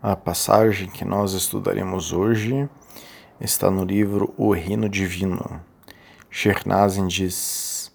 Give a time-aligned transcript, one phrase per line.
[0.00, 2.68] A passagem que nós estudaremos hoje
[3.40, 5.60] está no livro O Reino Divino.
[6.30, 7.90] Shernazin diz: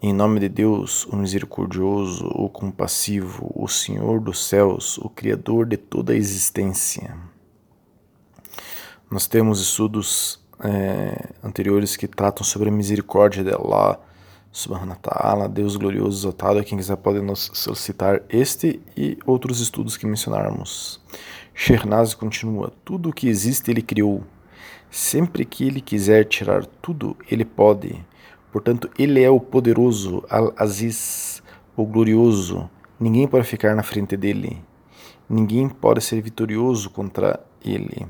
[0.00, 5.76] Em nome de Deus, o misericordioso, o compassivo, o Senhor dos céus, o Criador de
[5.76, 7.14] toda a existência.
[9.10, 14.00] Nós temos estudos é, anteriores que tratam sobre a misericórdia de Allah
[14.50, 20.06] subhanahu ta'ala, Deus glorioso exaltado, quem quiser pode nos solicitar este e outros estudos que
[20.06, 21.03] mencionarmos.
[21.54, 24.24] Shernaz continua: Tudo o que existe ele criou.
[24.90, 28.04] Sempre que ele quiser tirar tudo, ele pode.
[28.52, 31.42] Portanto, ele é o poderoso, Al-Aziz,
[31.76, 32.68] o glorioso.
[32.98, 34.62] Ninguém pode ficar na frente dele.
[35.28, 38.06] Ninguém pode ser vitorioso contra ele.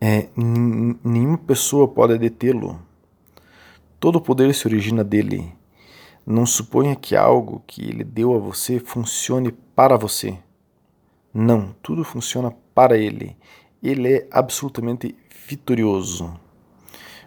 [0.00, 2.80] É, nenhuma pessoa pode detê-lo.
[3.98, 5.52] Todo poder se origina dele.
[6.24, 10.38] Não suponha que algo que ele deu a você funcione para você.
[11.38, 13.36] Não, tudo funciona para ele.
[13.82, 15.14] Ele é absolutamente
[15.46, 16.32] vitorioso.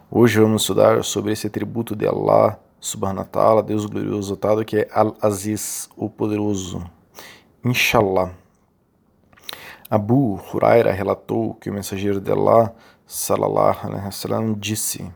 [0.09, 4.77] Hoje vamos estudar sobre esse atributo de Allah subhanahu wa ta'ala, Deus glorioso exaltado, que
[4.77, 6.83] é Al-Aziz, o poderoso.
[7.63, 8.33] Inshallah.
[9.91, 12.73] Abu Huraira relatou que o mensageiro de Allah,
[13.05, 15.07] salallahu alaihi wasallam, disse: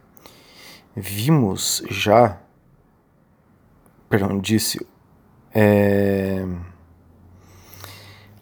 [0.95, 2.39] vimos já,
[4.07, 4.85] perdão, disse,
[5.51, 6.45] é,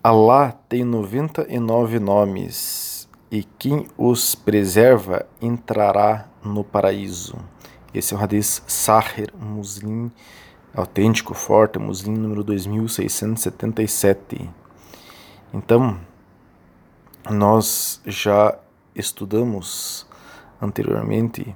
[0.04, 7.36] Allah tem 99 nomes e quem os preserva entrará no paraíso.
[7.94, 10.12] Esse é o hadith Sahir Muslim,
[10.74, 14.50] autêntico, forte, Muslim número 2677.
[15.54, 16.00] Então,
[17.30, 18.58] nós já
[18.96, 20.08] estudamos
[20.60, 21.56] anteriormente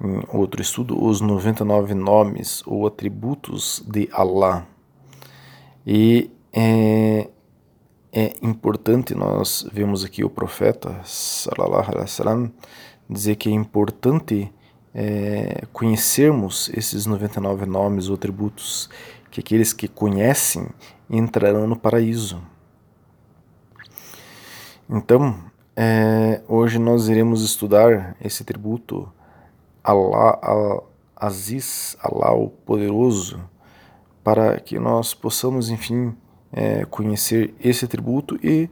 [0.00, 4.66] em outro estudo, os 99 nomes ou atributos de Allah.
[5.86, 7.28] E é,
[8.12, 12.52] é importante, nós vemos aqui o profeta, salallahu alaihi wasallam,
[13.08, 14.52] dizer que é importante
[14.94, 18.88] é, conhecermos esses 99 nomes ou atributos,
[19.30, 20.68] que aqueles que conhecem
[21.08, 22.42] entrarão no paraíso.
[24.88, 25.38] Então,
[25.76, 29.12] é, hoje nós iremos estudar esse atributo
[29.84, 33.38] Allah Al-Aziz, Allah o Poderoso,
[34.24, 36.16] para que nós possamos, enfim,
[36.52, 38.68] é, conhecer esse atributo e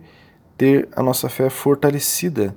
[0.56, 2.56] ter a nossa fé fortalecida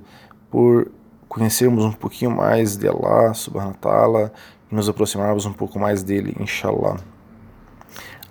[0.50, 0.90] por
[1.28, 4.32] conhecermos um pouquinho mais de Allah subhanahu wa ta'ala
[4.70, 6.96] e nos aproximarmos um pouco mais dele, inshallah.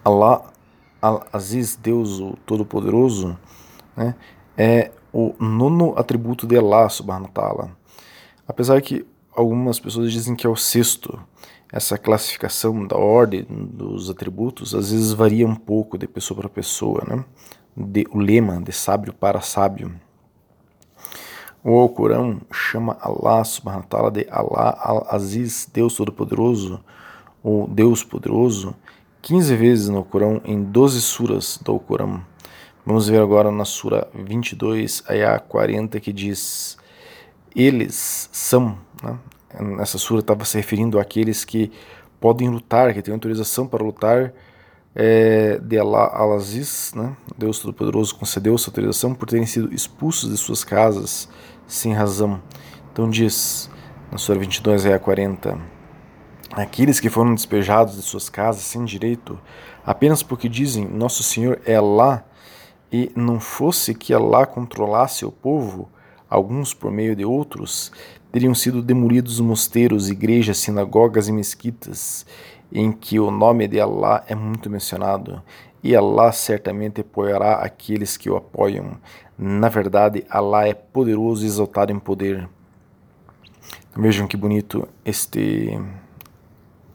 [0.04, 0.44] Allah
[1.02, 3.38] Al-Aziz, Deus o Todo-Poderoso,
[3.96, 4.16] né,
[4.58, 7.72] é o nono atributo de Allah subhanahu wa ta'ala.
[8.48, 9.06] Apesar que
[9.40, 11.20] algumas pessoas dizem que é o sexto.
[11.72, 17.04] Essa classificação da ordem dos atributos às vezes varia um pouco de pessoa para pessoa,
[17.08, 17.24] né?
[17.78, 19.94] De, o lema de sábio para sábio.
[21.64, 26.84] O Alcorão chama Allah subhanahu wa ta'ala de Allah al-Aziz, Deus Todo-Poderoso,
[27.44, 28.76] ou Deus Poderoso,
[29.22, 32.26] 15 vezes no Alcorão, em 12 suras do Alcorão.
[32.86, 36.78] Vamos ver agora na sura 22, ayah 40, que diz:
[37.56, 39.18] Eles são né?
[39.80, 41.72] Essa sura estava se referindo àqueles que
[42.20, 44.32] podem lutar, que têm autorização para lutar
[44.94, 47.16] é, de Al-Aziz, né?
[47.38, 51.30] Deus Todo-Poderoso concedeu essa autorização por terem sido expulsos de suas casas
[51.66, 52.42] sem razão.
[52.92, 53.70] Então diz,
[54.12, 55.58] na sura 22 a 40,
[56.52, 59.40] aqueles que foram despejados de suas casas sem direito,
[59.86, 62.26] apenas porque dizem, nosso Senhor é Allah,
[62.92, 65.90] e não fosse que Allah controlasse o povo,
[66.30, 67.92] alguns por meio de outros,
[68.32, 72.26] teriam sido demolidos mosteiros, igrejas, sinagogas e mesquitas,
[72.72, 75.42] em que o nome de Allah é muito mencionado,
[75.84, 78.98] e Allah certamente apoiará aqueles que o apoiam.
[79.38, 82.48] Na verdade, Allah é poderoso e exaltado em poder.
[83.96, 85.80] Vejam que bonito este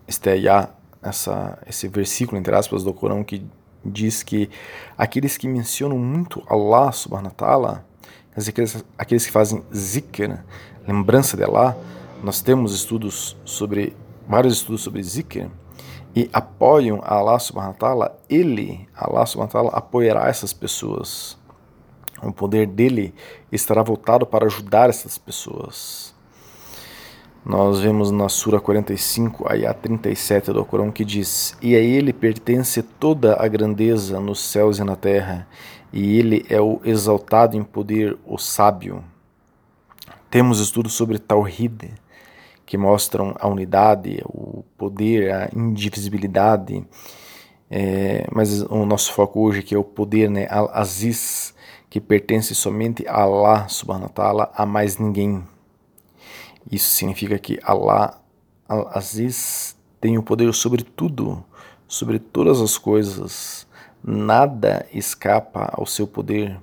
[0.06, 0.69] este ayah,
[1.03, 3.47] essa, esse versículo, entre aspas, do Corão que
[3.84, 4.50] diz que
[4.97, 7.87] aqueles que mencionam muito Allah subhanahu wa ta'ala,
[8.36, 10.38] aqueles, aqueles que fazem zikr,
[10.86, 11.76] lembrança de Allah,
[12.22, 13.94] nós temos estudos sobre
[14.26, 15.48] vários estudos sobre zikr
[16.16, 21.36] e apoiam a Allah subhanahu wa ta'ala, ele, Allah subhanahu wa ta'ala, apoiará essas pessoas.
[22.22, 23.12] O poder dele
[23.50, 26.14] estará voltado para ajudar essas pessoas.
[27.44, 32.82] Nós vemos na Sura 45, ayah 37 do Corão, que diz: E a ele pertence
[32.82, 35.46] toda a grandeza nos céus e na terra,
[35.94, 39.05] e ele é o exaltado em poder, o sábio.
[40.29, 41.94] Temos estudos sobre Tawhid,
[42.67, 46.85] que mostram a unidade, o poder, a indivisibilidade
[47.76, 51.55] é, mas o nosso foco hoje que é o poder, né, Al-Aziz,
[51.91, 55.43] que pertence somente a Allah subhanahu wa ta'ala, a mais ninguém.
[56.70, 58.20] Isso significa que Allah
[58.69, 61.44] Al-Aziz tem o poder sobre tudo,
[61.88, 63.63] sobre todas as coisas.
[64.06, 66.61] Nada escapa ao seu poder.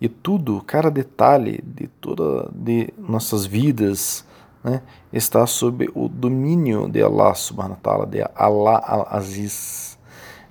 [0.00, 4.26] E tudo, cada detalhe de toda de nossas vidas,
[4.62, 4.80] né,
[5.12, 9.98] está sob o domínio de Allah subhanahu wa ta'ala, de Allah al-Aziz.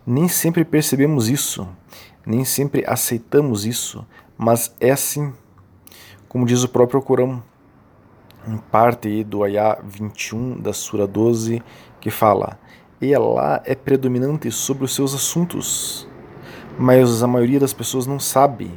[0.06, 1.68] Nem sempre percebemos isso,
[2.25, 4.06] nem sempre aceitamos isso,
[4.38, 5.33] mas é assim.
[6.30, 7.42] Como diz o próprio Corão,
[8.48, 11.63] em parte do Ayah 21 da Sura 12,
[12.00, 12.60] que fala:
[13.03, 16.07] E Allah é predominante sobre os seus assuntos,
[16.79, 18.71] mas a maioria das pessoas não sabe.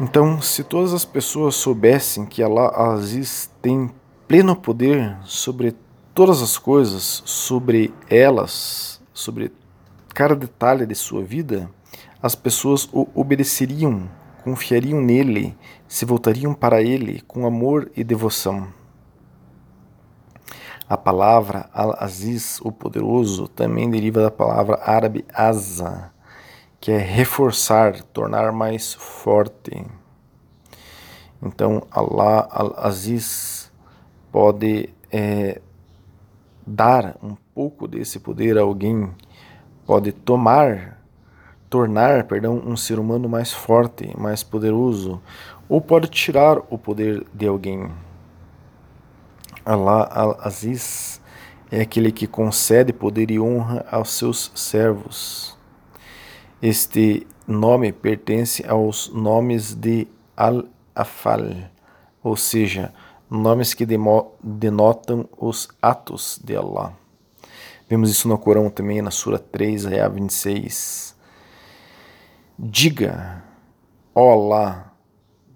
[0.00, 3.90] Então, se todas as pessoas soubessem que Allah Aziz tem
[4.26, 5.76] pleno poder sobre
[6.14, 9.52] todas as coisas, sobre elas, sobre
[10.14, 11.68] cada detalhe de sua vida,
[12.22, 14.08] as pessoas o obedeceriam,
[14.42, 15.54] confiariam nele,
[15.86, 18.85] se voltariam para ele com amor e devoção.
[20.88, 26.12] A palavra Al-Aziz, o poderoso, também deriva da palavra árabe Azza,
[26.80, 29.84] que é reforçar, tornar mais forte.
[31.42, 33.72] Então, Allah Al-Aziz
[34.30, 35.60] pode é,
[36.64, 39.10] dar um pouco desse poder a alguém,
[39.84, 41.02] pode tomar,
[41.68, 45.20] tornar, perdão, um ser humano mais forte, mais poderoso,
[45.68, 47.90] ou pode tirar o poder de alguém.
[49.66, 51.20] Allah Al-Aziz
[51.72, 55.58] é aquele que concede poder e honra aos seus servos.
[56.62, 61.68] Este nome pertence aos nomes de Al-Afal,
[62.22, 62.94] ou seja,
[63.28, 66.92] nomes que denotam os atos de Allah.
[67.88, 71.16] Vemos isso no Corão também, na Sura 3, Reá 26.
[72.56, 73.42] Diga,
[74.14, 74.92] ó Allah,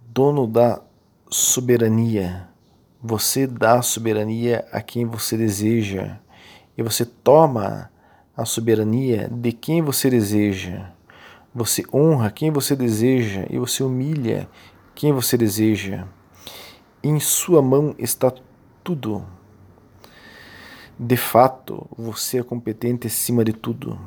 [0.09, 0.83] dono da
[1.31, 2.50] soberania,
[3.03, 6.19] você dá soberania a quem você deseja,
[6.77, 7.91] e você toma
[8.37, 10.91] a soberania de quem você deseja.
[11.55, 14.49] Você honra quem você deseja e você humilha
[14.95, 16.07] quem você deseja.
[17.03, 18.33] Em sua mão está
[18.85, 19.25] tudo.
[20.99, 23.99] De fato, você é competente acima de tudo.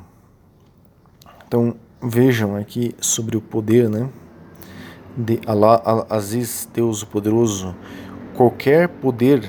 [1.46, 4.08] Então, vejam aqui sobre o poder, né?
[5.16, 7.74] De Allah Al-Aziz, Deus o Poderoso.
[8.34, 9.48] Qualquer poder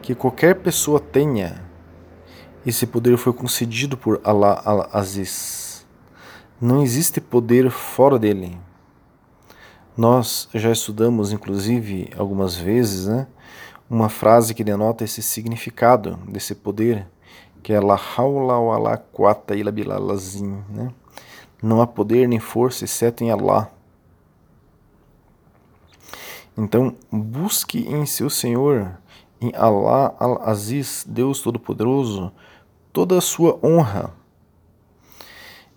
[0.00, 1.62] que qualquer pessoa tenha,
[2.64, 5.86] esse poder foi concedido por Allah al-Aziz.
[6.58, 8.58] Não existe poder fora dele.
[9.94, 13.26] Nós já estudamos, inclusive, algumas vezes, né,
[13.88, 17.06] uma frase que denota esse significado desse poder,
[17.62, 20.90] que é La hawla wa la quwata illa bilalazim, né?
[21.62, 23.70] Não há poder nem força exceto em Allah.
[26.56, 28.98] Então, busque em seu Senhor,
[29.40, 32.30] em Allah al-Aziz, Deus Todo-Poderoso,
[32.92, 34.14] toda a sua honra.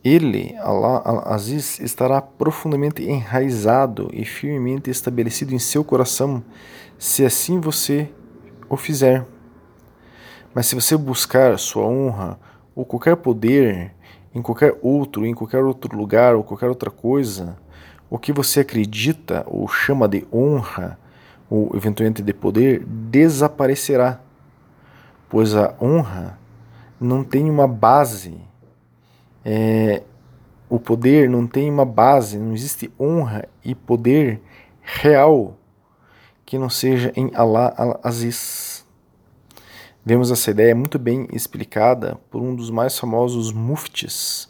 [0.04, 6.44] Ele, Allah al-Aziz, estará profundamente enraizado e firmemente estabelecido em seu coração,
[7.00, 8.10] se assim você
[8.70, 9.26] o fizer.
[10.54, 12.40] Mas se você buscar sua honra
[12.76, 13.94] ou qualquer poder
[14.34, 17.58] em qualquer outro, em qualquer outro lugar ou qualquer outra coisa,
[18.10, 20.98] o que você acredita ou chama de honra
[21.50, 24.20] ou eventualmente de poder desaparecerá,
[25.30, 26.40] pois a honra
[27.00, 28.40] não tem uma base.
[29.44, 30.04] É,
[30.70, 34.42] o poder não tem uma base, não existe honra e poder
[34.82, 35.56] real
[36.46, 38.86] que não seja em Allah al-Aziz.
[40.04, 44.50] Vemos essa ideia muito bem explicada por um dos mais famosos muftis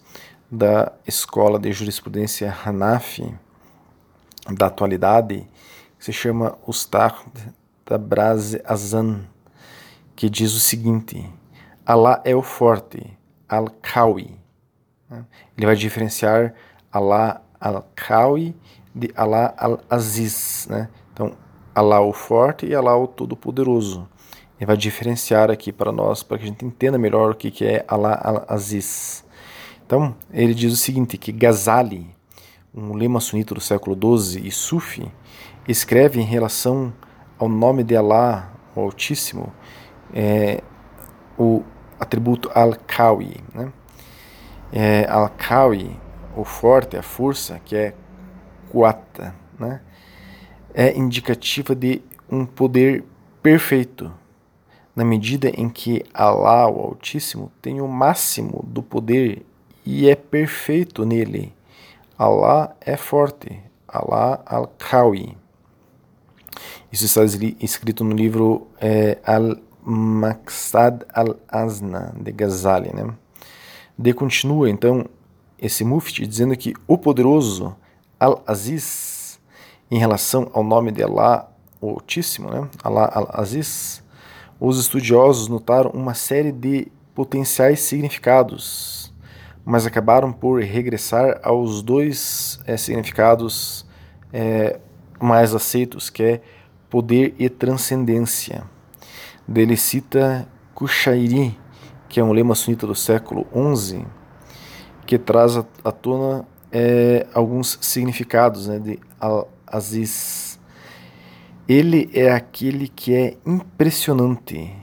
[0.52, 3.34] da escola de jurisprudência Hanafi
[4.54, 5.48] da atualidade,
[5.98, 7.16] que se chama Ustad
[7.84, 9.22] Tabraz Azan,
[10.16, 11.28] que diz o seguinte:
[11.86, 14.40] Allah é o forte, Al-Kawi.
[15.10, 15.26] Né?
[15.58, 16.54] Ele vai diferenciar
[16.92, 18.56] Allah Al-Kawi
[18.94, 20.68] de Allah Al-Aziz.
[20.70, 20.90] Né?
[21.14, 21.36] Então,
[21.74, 24.08] Allah o forte e Allah o todo-poderoso.
[24.58, 27.66] Ele vai diferenciar aqui para nós, para que a gente entenda melhor o que, que
[27.66, 29.26] é Allah Al-Aziz.
[29.86, 32.16] Então, ele diz o seguinte, que Ghazali,
[32.76, 35.10] um lema sunita do século XII e Sufi,
[35.68, 36.94] escreve em relação
[37.40, 39.54] ao nome de Allah, o Altíssimo,
[40.14, 40.62] é,
[41.38, 41.64] o
[42.00, 43.38] atributo al-kawi.
[43.54, 43.72] Né?
[44.74, 45.98] É, al-kawi,
[46.36, 47.94] o forte, a força, que é
[48.70, 49.80] quata, né?
[50.74, 53.06] é indicativa de um poder
[53.42, 54.12] perfeito.
[54.94, 59.46] na medida em que Allah, o Altíssimo, tem o máximo do poder
[59.86, 61.54] e é perfeito nele.
[62.18, 63.62] Allah é forte.
[63.88, 65.38] Allah al-Qawi.
[66.92, 67.24] Isso está
[67.60, 72.94] escrito no livro é, Al-Maqsad al-Azna, de Ghazali.
[72.94, 73.14] Né?
[73.98, 75.06] De continua, então,
[75.60, 77.76] esse mufti dizendo que o poderoso
[78.20, 79.40] Al-Aziz,
[79.92, 81.50] em relação ao nome de Allah,
[81.82, 82.70] o Altíssimo, né?
[82.84, 84.04] Allah Al-Aziz,
[84.60, 89.05] os estudiosos notaram uma série de potenciais significados,
[89.66, 93.86] mas acabaram por regressar aos dois é, significados
[94.32, 94.80] é,
[95.20, 96.42] mais aceitos, que é
[96.90, 98.64] poder e transcendência.
[99.48, 101.58] Dele cita Kushairi,
[102.08, 104.06] que é um lema sunita do século XI,
[105.06, 110.60] que traz à tona é, alguns significados né, de Al-Aziz.
[111.68, 114.76] Ele é aquele que é impressionante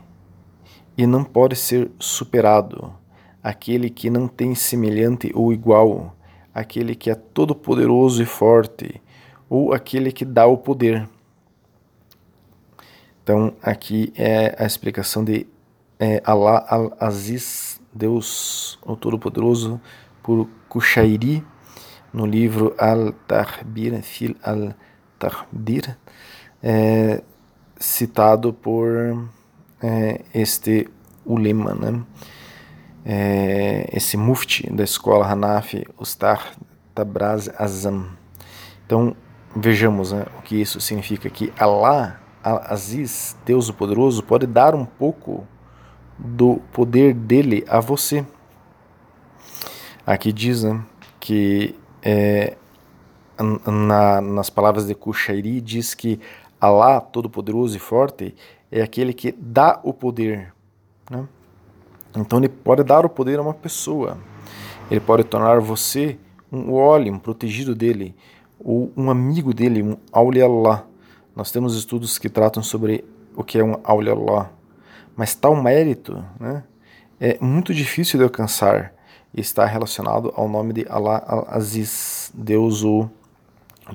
[0.96, 2.92] e não pode ser superado,
[3.42, 6.16] aquele que não tem semelhante ou igual,
[6.54, 9.00] aquele que é todo-poderoso e forte,
[9.48, 11.08] ou aquele que dá o poder.
[13.22, 15.46] Então, aqui é a explicação de
[15.98, 19.80] é, al-Aziz, Deus, o Todo-Poderoso,
[20.22, 21.44] por Kushairi,
[22.12, 25.96] no livro Al-Tahbir, Fil Al-Tahbir,
[26.62, 27.22] é,
[27.78, 29.28] citado por
[29.82, 30.88] é, este
[31.24, 32.02] ulema, né?
[33.04, 36.52] É, esse mufti da escola Hanafi, Ustar
[36.94, 38.06] Tabraz Azam.
[38.86, 39.16] Então,
[39.56, 44.84] vejamos né, o que isso significa, que Allah Aziz, Deus o Poderoso, pode dar um
[44.84, 45.46] pouco
[46.18, 48.24] do poder dele a você.
[50.04, 50.84] Aqui diz né,
[51.20, 52.56] que é,
[53.66, 56.20] na, nas palavras de Kushairi diz que
[56.60, 58.34] Allah, Todo-Poderoso e Forte,
[58.70, 60.52] é aquele que dá o poder.
[61.10, 61.26] Né?
[62.16, 64.18] Então ele pode dar o poder a uma pessoa.
[64.90, 66.18] Ele pode tornar você
[66.50, 68.14] um óleo, um protegido dele,
[68.60, 70.86] ou um amigo dele, um Aulia Allah.
[71.34, 73.04] Nós temos estudos que tratam sobre
[73.34, 74.50] o que é um Auliallah,
[75.16, 76.62] mas tal mérito né,
[77.18, 78.92] é muito difícil de alcançar
[79.34, 83.08] e está relacionado ao nome de Allah al-Aziz, Deus o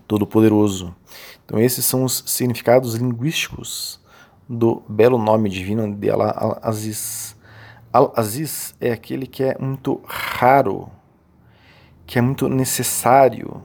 [0.07, 0.95] Todo-Poderoso.
[1.45, 3.99] Então esses são os significados linguísticos
[4.49, 7.36] do belo nome divino de Allah al-Aziz.
[7.97, 10.87] Al-Aziz é aquele que é muito raro,
[12.05, 13.63] que é muito necessário,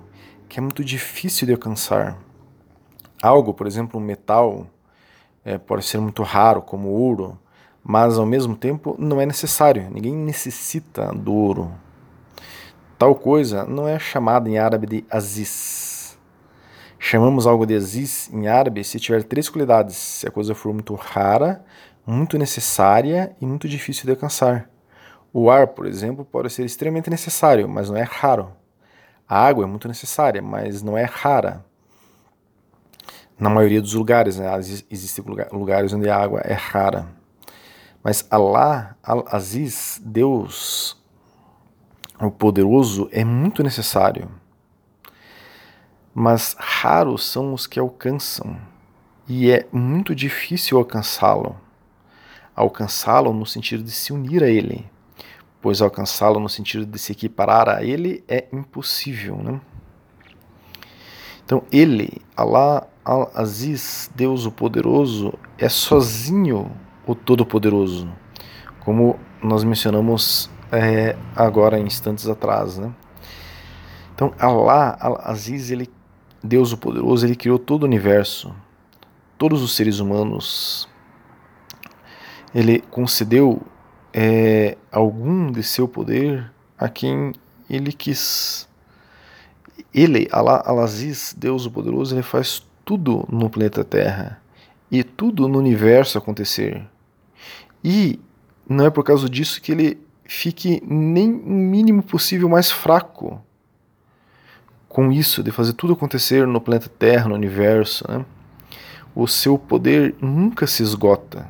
[0.49, 2.17] que é muito difícil de alcançar
[3.23, 4.67] algo, por exemplo, um metal,
[5.45, 7.39] é, pode ser muito raro, como ouro,
[7.85, 11.71] mas ao mesmo tempo não é necessário, ninguém necessita do ouro.
[12.97, 16.19] Tal coisa não é chamada em árabe de aziz.
[16.99, 20.95] Chamamos algo de aziz em árabe se tiver três qualidades: se a coisa for muito
[20.95, 21.63] rara,
[22.07, 24.69] muito necessária e muito difícil de alcançar.
[25.33, 28.53] O ar, por exemplo, pode ser extremamente necessário, mas não é raro.
[29.29, 31.65] A água é muito necessária, mas não é rara
[33.43, 34.47] na maioria dos lugares, né?
[34.89, 37.09] existem lugares onde a água é rara.
[38.01, 40.97] Mas Allah, Al-Aziz, Deus,
[42.21, 44.31] o poderoso, é muito necessário.
[46.15, 48.57] Mas raros são os que alcançam,
[49.27, 51.57] e é muito difícil alcançá-lo.
[52.55, 54.85] Alcançá-lo no sentido de se unir a Ele,
[55.61, 59.37] pois alcançá-lo no sentido de se equiparar a Ele é impossível.
[59.37, 59.61] Né?
[61.45, 66.71] Então, Ele, Allah, Al-Aziz, Deus o Poderoso, é sozinho
[67.07, 68.09] o Todo-Poderoso,
[68.81, 72.95] como nós mencionamos é, agora instantes atrás, né?
[74.15, 75.91] Então, Allah, Al-Aziz, ele,
[76.43, 78.55] Deus o Poderoso, ele criou todo o universo,
[79.37, 80.89] todos os seres humanos.
[82.55, 83.63] Ele concedeu
[84.13, 87.33] é, algum de seu poder a quem
[87.69, 88.69] ele quis.
[89.95, 94.41] Ele, Al-Aziz, Deus o Poderoso, ele faz tudo no planeta Terra
[94.91, 96.85] e tudo no universo acontecer.
[97.83, 98.21] E
[98.69, 103.41] não é por causa disso que ele fique nem o mínimo possível mais fraco
[104.89, 108.05] com isso, de fazer tudo acontecer no planeta Terra, no universo.
[108.07, 108.25] Né?
[109.15, 111.49] O seu poder nunca se esgota.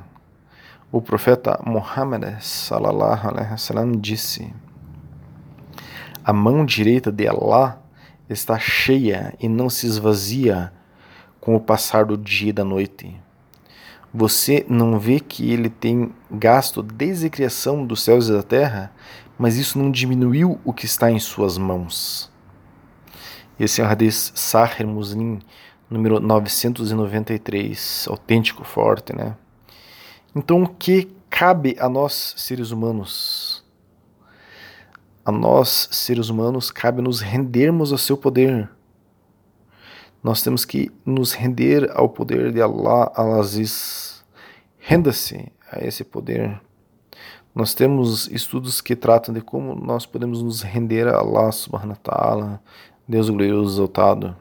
[0.92, 4.52] O profeta Muhammad sallallahu alaihi wasallam disse:
[6.22, 7.80] A mão direita de Allah
[8.28, 10.70] está cheia e não se esvazia
[11.40, 13.18] com o passar do dia e da noite.
[14.12, 18.92] Você não vê que ele tem gasto desde a criação dos céus e da terra,
[19.38, 22.30] mas isso não diminuiu o que está em suas mãos.
[23.58, 25.38] Esse é o Hadith Sahir Muslim,
[25.88, 29.36] número 993, autêntico, forte, né?
[30.34, 33.62] Então, o que cabe a nós, seres humanos?
[35.24, 38.70] A nós, seres humanos, cabe nos rendermos ao seu poder.
[40.22, 44.24] Nós temos que nos render ao poder de Allah Al-Aziz.
[44.78, 46.60] Renda-se a esse poder.
[47.54, 51.96] Nós temos estudos que tratam de como nós podemos nos render a Allah subhanahu wa
[51.96, 52.62] ta'ala,
[53.06, 54.34] Deus glorioso exaltado.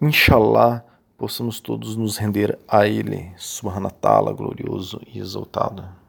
[0.00, 0.84] Inshallah,
[1.16, 3.32] possamos todos nos render a Ele,
[3.90, 6.05] ta'ala, glorioso e exaltado.